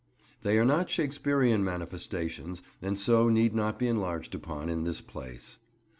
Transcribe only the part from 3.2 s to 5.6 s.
need not be enlarged upon in this place.